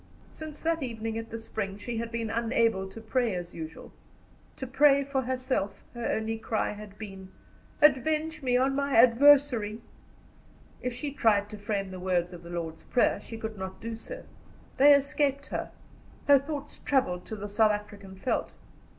Since 0.31 0.59
that 0.61 0.81
evening 0.81 1.15
at 1.19 1.29
the 1.29 1.37
spring 1.37 1.77
she 1.77 1.97
had 1.97 2.11
been 2.11 2.31
unable 2.31 2.89
to 2.89 2.99
pray 2.99 3.35
as 3.35 3.53
usual, 3.53 3.93
to 4.55 4.65
pray 4.65 5.03
for 5.03 5.21
herself 5.21 5.83
her 5.93 6.07
only 6.07 6.39
cry 6.39 6.71
had 6.71 6.97
been: 6.97 7.31
"Avenge 7.83 8.41
me 8.41 8.57
on 8.57 8.75
my 8.75 8.95
adversary!" 8.97 9.79
If 10.81 10.93
she 10.93 11.11
tried 11.13 11.51
to 11.51 11.57
frame 11.59 11.91
the 11.91 11.99
words 11.99 12.33
of 12.33 12.41
the 12.41 12.49
Lord's 12.49 12.81
Prayer, 12.81 13.21
she 13.21 13.37
could 13.37 13.59
not 13.59 13.79
do 13.79 13.95
so. 13.95 14.23
They 14.77 14.95
escaped 14.95 15.45
her; 15.49 15.69
her 16.27 16.39
thoughts 16.39 16.79
travelled 16.79 17.23
to 17.27 17.35
the 17.35 17.47
South 17.47 17.71
African 17.71 18.15
veldt. 18.15 18.55